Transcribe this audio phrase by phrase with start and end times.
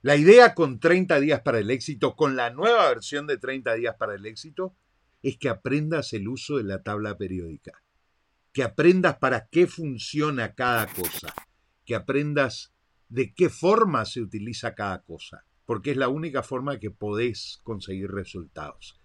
[0.00, 3.96] La idea con 30 días para el éxito, con la nueva versión de 30 días
[3.98, 4.76] para el éxito,
[5.22, 7.82] es que aprendas el uso de la tabla periódica,
[8.52, 11.34] que aprendas para qué funciona cada cosa,
[11.84, 12.72] que aprendas
[13.08, 18.10] de qué forma se utiliza cada cosa, porque es la única forma que podés conseguir
[18.10, 18.98] resultados.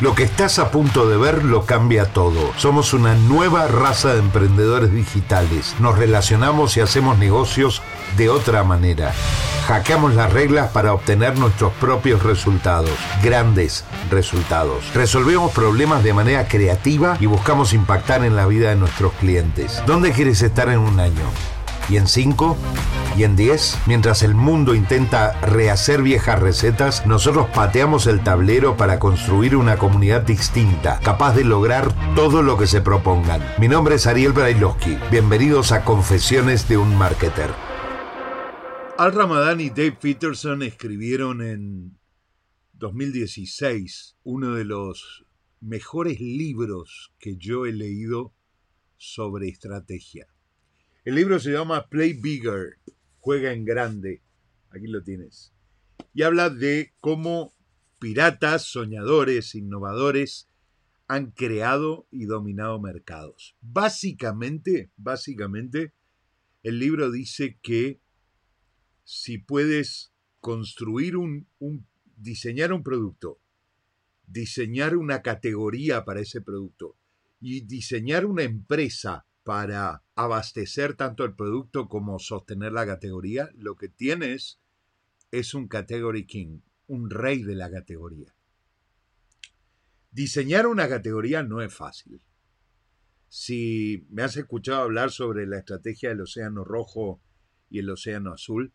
[0.00, 2.52] Lo que estás a punto de ver lo cambia todo.
[2.56, 5.74] Somos una nueva raza de emprendedores digitales.
[5.80, 7.82] Nos relacionamos y hacemos negocios
[8.16, 9.12] de otra manera.
[9.66, 14.94] Hackeamos las reglas para obtener nuestros propios resultados, grandes resultados.
[14.94, 19.82] Resolvemos problemas de manera creativa y buscamos impactar en la vida de nuestros clientes.
[19.84, 21.57] ¿Dónde quieres estar en un año?
[21.88, 22.56] Y en 5
[23.16, 28.98] y en 10, mientras el mundo intenta rehacer viejas recetas, nosotros pateamos el tablero para
[28.98, 33.42] construir una comunidad distinta, capaz de lograr todo lo que se propongan.
[33.58, 34.98] Mi nombre es Ariel Brailovsky.
[35.10, 37.50] Bienvenidos a Confesiones de un Marketer.
[38.98, 41.98] Al Ramadan y Dave Peterson escribieron en
[42.74, 45.24] 2016 uno de los
[45.60, 48.32] mejores libros que yo he leído
[48.96, 50.26] sobre estrategia.
[51.04, 52.78] El libro se llama Play Bigger,
[53.20, 54.22] juega en grande.
[54.70, 55.54] Aquí lo tienes.
[56.12, 57.54] Y habla de cómo
[57.98, 60.48] piratas, soñadores, innovadores
[61.06, 63.56] han creado y dominado mercados.
[63.60, 65.94] Básicamente, básicamente,
[66.62, 68.00] el libro dice que
[69.04, 73.40] si puedes construir un, un diseñar un producto,
[74.26, 76.96] diseñar una categoría para ese producto
[77.40, 83.88] y diseñar una empresa para abastecer tanto el producto como sostener la categoría, lo que
[83.88, 84.60] tienes
[85.30, 88.34] es un category king, un rey de la categoría.
[90.10, 92.20] Diseñar una categoría no es fácil.
[93.30, 97.22] Si me has escuchado hablar sobre la estrategia del Océano Rojo
[97.70, 98.74] y el Océano Azul,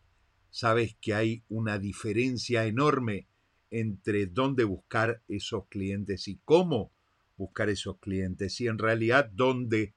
[0.50, 3.28] sabes que hay una diferencia enorme
[3.70, 6.90] entre dónde buscar esos clientes y cómo
[7.36, 9.94] buscar esos clientes y en realidad dónde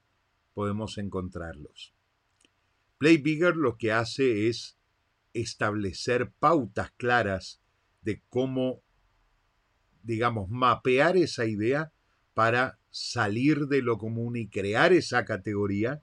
[0.58, 1.94] podemos encontrarlos.
[2.98, 4.76] Play Bigger lo que hace es
[5.32, 7.62] establecer pautas claras
[8.02, 8.82] de cómo,
[10.02, 11.92] digamos, mapear esa idea
[12.34, 16.02] para salir de lo común y crear esa categoría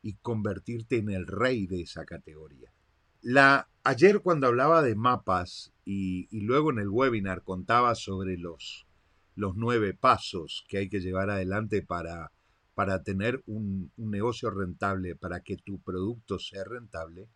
[0.00, 2.72] y convertirte en el rey de esa categoría.
[3.20, 8.86] La, ayer cuando hablaba de mapas y, luego en el webinar contaba sobre los,
[9.34, 12.32] los nueve pasos que hay que llevar adelante para
[12.80, 17.28] para tener un, negocio rentable, para que tu producto sea rentable,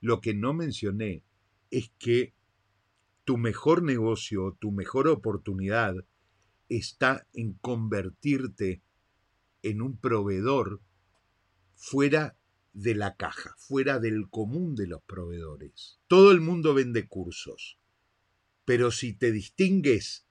[0.00, 1.24] lo que no mencioné
[1.72, 2.34] es que
[3.24, 5.96] tu mejor negocio, tu mejor oportunidad
[6.68, 8.80] está en convertirte
[9.64, 10.80] en un proveedor
[11.74, 12.36] fuera
[12.72, 15.98] de la caja, fuera del común de los proveedores.
[16.06, 17.76] Todo el mundo vende cursos,
[18.64, 20.28] pero si te distingues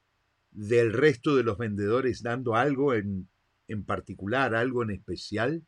[0.52, 3.28] del resto de los vendedores dando algo en
[3.70, 5.64] en particular, algo en especial,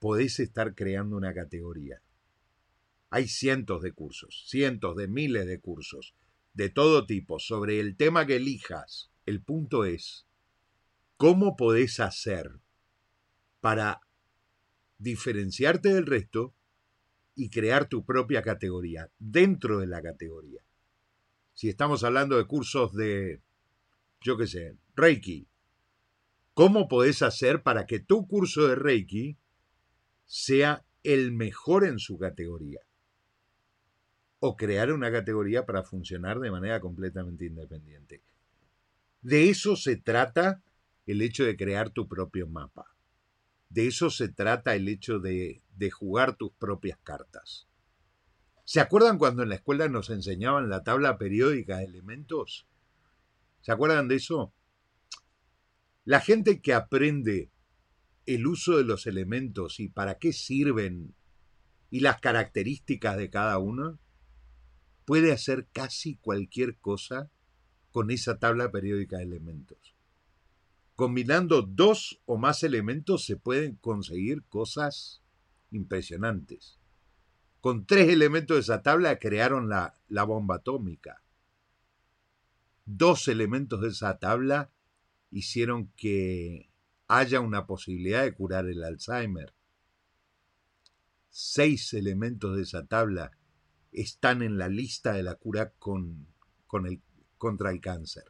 [0.00, 2.02] podés estar creando una categoría.
[3.08, 6.14] Hay cientos de cursos, cientos de miles de cursos,
[6.52, 9.12] de todo tipo, sobre el tema que elijas.
[9.26, 10.26] El punto es,
[11.16, 12.58] ¿cómo podés hacer
[13.60, 14.00] para
[14.98, 16.52] diferenciarte del resto
[17.36, 20.62] y crear tu propia categoría dentro de la categoría?
[21.52, 23.40] Si estamos hablando de cursos de,
[24.20, 25.46] yo qué sé, Reiki,
[26.54, 29.36] ¿Cómo podés hacer para que tu curso de Reiki
[30.24, 32.78] sea el mejor en su categoría?
[34.38, 38.22] O crear una categoría para funcionar de manera completamente independiente.
[39.20, 40.62] De eso se trata
[41.06, 42.86] el hecho de crear tu propio mapa.
[43.68, 47.66] De eso se trata el hecho de, de jugar tus propias cartas.
[48.64, 52.68] ¿Se acuerdan cuando en la escuela nos enseñaban la tabla periódica de elementos?
[53.60, 54.52] ¿Se acuerdan de eso?
[56.04, 57.50] La gente que aprende
[58.26, 61.14] el uso de los elementos y para qué sirven
[61.90, 63.98] y las características de cada uno,
[65.04, 67.30] puede hacer casi cualquier cosa
[67.92, 69.94] con esa tabla periódica de elementos.
[70.96, 75.22] Combinando dos o más elementos se pueden conseguir cosas
[75.70, 76.80] impresionantes.
[77.60, 79.94] Con tres elementos de esa tabla crearon la,
[80.24, 81.22] bomba atómica.
[82.84, 84.70] Dos elementos de esa tabla
[85.34, 86.70] hicieron que
[87.08, 89.52] haya una posibilidad de curar el Alzheimer.
[91.28, 93.32] Seis elementos de esa tabla
[93.90, 96.28] están en la lista de la cura con,
[97.36, 98.24] contra el cáncer.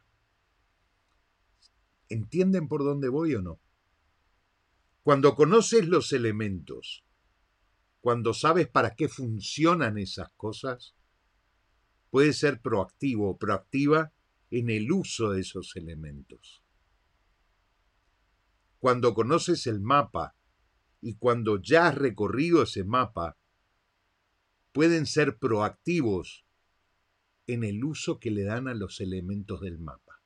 [2.09, 3.59] ¿Entienden por dónde voy o no?
[5.03, 7.05] Cuando conoces los elementos,
[8.01, 10.95] cuando sabes para qué funcionan esas cosas,
[12.09, 14.11] puedes ser proactivo o proactiva
[14.49, 16.64] en el uso de esos elementos.
[18.85, 20.35] Cuando conoces el mapa
[21.01, 23.35] y cuando ya has recorrido ese mapa,
[24.73, 26.45] pueden ser proactivos
[27.47, 30.21] en el uso que le dan a los elementos del mapa.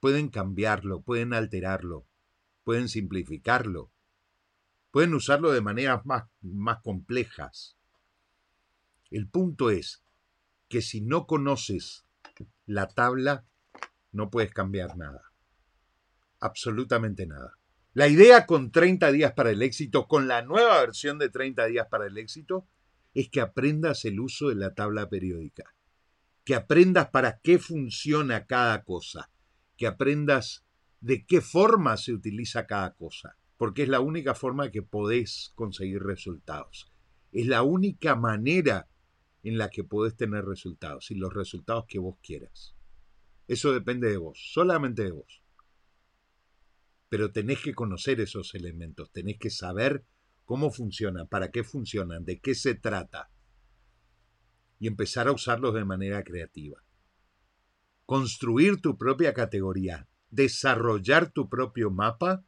[0.00, 2.08] Pueden cambiarlo, pueden alterarlo,
[2.64, 3.92] pueden simplificarlo,
[4.90, 7.76] pueden usarlo de maneras más, más complejas.
[9.12, 10.02] El punto es
[10.68, 12.04] que si no conoces
[12.66, 13.46] la tabla,
[14.10, 15.31] no puedes cambiar nada.
[16.42, 17.56] Absolutamente nada.
[17.94, 21.86] La idea con 30 días para el éxito, con la nueva versión de 30 días
[21.88, 22.66] para el éxito,
[23.14, 25.72] es que aprendas el uso de la tabla periódica,
[26.42, 29.30] que aprendas para qué funciona cada cosa,
[29.76, 30.64] que aprendas
[31.00, 36.02] de qué forma se utiliza cada cosa, porque es la única forma que podés conseguir
[36.02, 36.90] resultados.
[37.30, 38.88] Es la única manera
[39.44, 42.74] en la que podés tener resultados y los resultados que vos quieras.
[43.46, 45.41] Eso depende de vos, solamente de vos.
[47.12, 50.02] Pero tenés que conocer esos elementos, tenés que saber
[50.46, 53.30] cómo funcionan, para qué funcionan, de qué se trata
[54.78, 56.82] y empezar a usarlos de manera creativa.
[58.06, 62.46] Construir tu propia categoría, desarrollar tu propio mapa,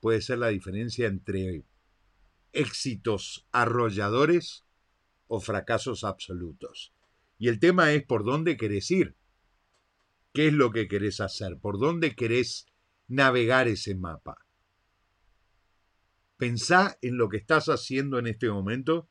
[0.00, 1.64] puede ser la diferencia entre
[2.52, 4.66] éxitos arrolladores
[5.28, 6.92] o fracasos absolutos.
[7.38, 9.16] Y el tema es por dónde querés ir.
[10.34, 11.58] ¿Qué es lo que querés hacer?
[11.58, 12.66] ¿Por dónde querés
[13.08, 14.36] navegar ese mapa?
[16.36, 19.08] Pensá en lo que estás haciendo en este momento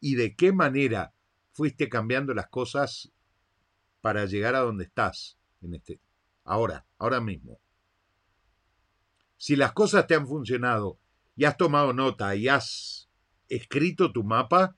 [0.00, 1.12] y de qué manera
[1.52, 3.10] fuiste cambiando las cosas
[4.00, 6.00] para llegar a donde estás en este
[6.44, 7.60] ahora, ahora mismo.
[9.36, 10.98] Si las cosas te han funcionado
[11.36, 13.08] y has tomado nota y has
[13.48, 14.76] escrito tu mapa,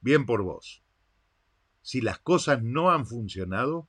[0.00, 0.82] bien por vos.
[1.82, 3.88] Si las cosas no han funcionado,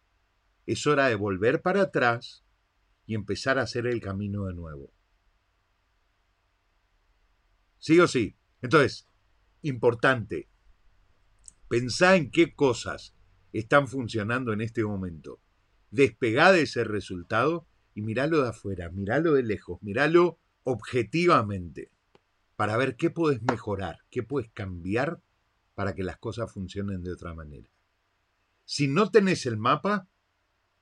[0.66, 2.44] es hora de volver para atrás
[3.10, 4.94] y empezar a hacer el camino de nuevo.
[7.80, 8.38] ¿Sí o sí?
[8.62, 9.08] Entonces,
[9.64, 10.48] importante,
[11.68, 13.16] pensá en qué cosas
[13.52, 15.42] están funcionando en este momento.
[15.90, 21.90] Despegá de ese resultado y miralo de afuera, miralo de lejos, miralo objetivamente
[22.56, 25.20] para ver qué puedes mejorar, qué puedes cambiar
[25.74, 27.72] para que las cosas funcionen de otra manera.
[28.66, 30.08] Si no tenés el mapa,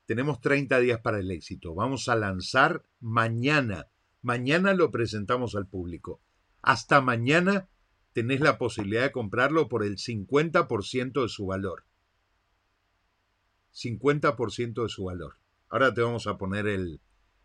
[0.07, 1.75] tenemos 30 días para el éxito.
[1.75, 3.87] Vamos a lanzar mañana.
[4.21, 6.21] Mañana lo presentamos al público.
[6.61, 7.67] Hasta mañana
[8.13, 11.83] tenés la posibilidad de comprarlo por el 50% de su valor.
[13.73, 15.39] 50% de su valor.
[15.67, 17.01] Ahora te vamos a poner el,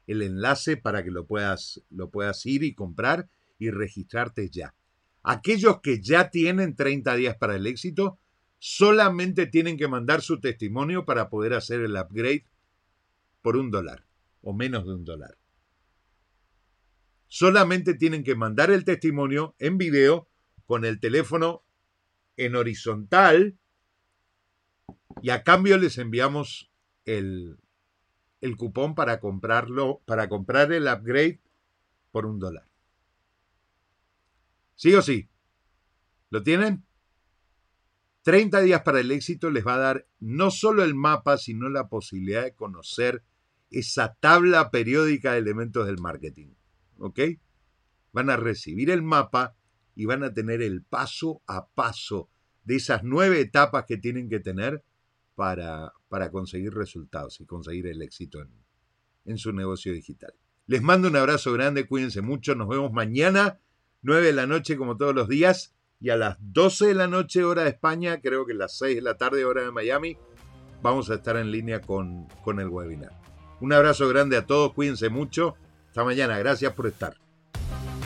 [0.07, 3.29] el enlace para que lo puedas, lo puedas ir y comprar
[3.59, 4.77] y registrarte ya.
[5.25, 8.21] Aquellos que ya tienen 30 días para el éxito
[8.61, 12.47] solamente tienen que mandar su testimonio para poder hacer el upgrade
[13.43, 14.07] por un dólar
[14.41, 15.37] o menos de un dólar.
[17.27, 20.29] Solamente tienen que mandar el testimonio en video
[20.67, 21.65] con el teléfono
[22.37, 23.59] en horizontal
[25.23, 26.71] y a cambio les enviamos
[27.05, 27.59] el,
[28.41, 31.41] el cupón para comprarlo, para comprar el upgrade
[32.11, 32.69] por un dólar.
[34.75, 35.29] ¿Sí o sí?
[36.31, 36.85] ¿Lo tienen?
[38.23, 41.89] 30 días para el éxito les va a dar no solo el mapa, sino la
[41.89, 43.25] posibilidad de conocer
[43.73, 46.55] esa tabla periódica de elementos del marketing.
[46.99, 47.21] ¿Ok?
[48.13, 49.57] Van a recibir el mapa
[49.95, 52.31] y van a tener el paso a paso
[52.65, 54.85] de esas nueve etapas que tienen que tener
[55.35, 58.51] para, para conseguir resultados y conseguir el éxito en,
[59.25, 60.35] en su negocio digital.
[60.67, 63.61] Les mando un abrazo grande, cuídense mucho, nos vemos mañana
[64.03, 67.45] 9 de la noche como todos los días y a las 12 de la noche
[67.45, 70.17] hora de España, creo que a las 6 de la tarde hora de Miami,
[70.83, 73.22] vamos a estar en línea con, con el webinar.
[73.63, 75.55] Un abrazo grande a todos, cuídense mucho.
[75.87, 77.17] Hasta mañana, gracias por estar.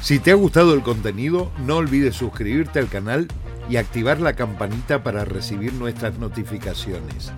[0.03, 3.27] Si te ha gustado el contenido, no olvides suscribirte al canal
[3.71, 7.33] y activar la campanita para recibir nuestras notificaciones.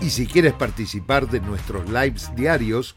[0.00, 2.94] Y si quieres participar de nuestros lives diarios,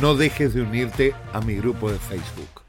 [0.00, 2.65] no dejes de unirte a mi grupo de Facebook.